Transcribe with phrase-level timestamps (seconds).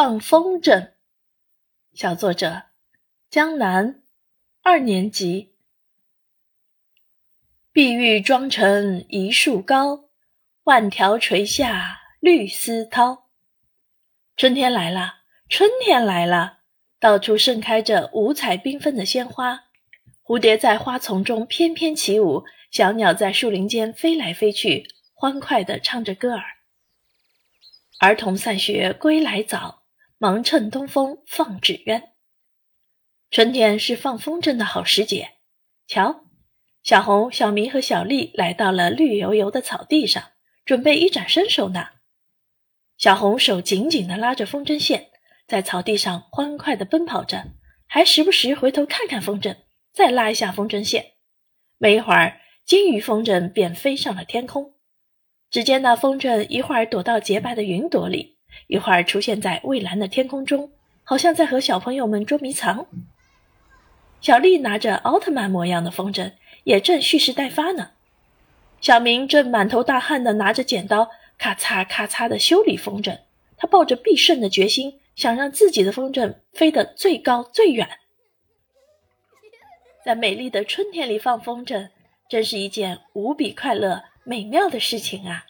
[0.00, 0.92] 放风筝，
[1.92, 2.66] 小作者
[3.30, 4.00] 江南，
[4.62, 5.54] 二年级。
[7.72, 10.04] 碧玉妆成一树高，
[10.62, 13.22] 万条垂下绿丝绦。
[14.36, 16.58] 春天来了，春天来了，
[17.00, 19.64] 到处盛开着五彩缤纷的鲜花，
[20.22, 26.44] 蝴蝶在花丛中翩翩起舞，小鸟在树林间飞来飞去，欢快地唱着歌儿。
[27.98, 29.77] 儿童散学归来早。
[30.20, 32.02] 忙趁东风放纸鸢。
[33.30, 35.34] 春天是放风筝的好时节。
[35.86, 36.24] 瞧，
[36.82, 40.32] 小红、小明和小丽来到了绿油油的草地上，
[40.64, 41.86] 准备一展身手呢。
[42.96, 45.10] 小红手紧紧地拉着风筝线，
[45.46, 47.52] 在草地上欢快地奔跑着，
[47.86, 49.56] 还时不时回头看看风筝，
[49.92, 51.12] 再拉一下风筝线。
[51.76, 54.74] 没一会儿，金鱼风筝便飞上了天空。
[55.48, 58.37] 只见那风筝一会儿躲到洁白的云朵里。
[58.66, 60.70] 一会儿出现在蔚蓝的天空中，
[61.04, 62.86] 好像在和小朋友们捉迷藏。
[64.20, 66.32] 小丽拿着奥特曼模样的风筝，
[66.64, 67.90] 也正蓄势待发呢。
[68.80, 73.18] 小明正满头大汗地拿着剪刀，咔嚓咔嚓地修理风筝。
[73.56, 77.88] 他抱着必胜的决心，想让自己的风筝飞得最高最远。
[80.04, 81.88] 在美丽的春天里放风筝，
[82.28, 85.44] 真是一件无比快乐美妙的事情啊！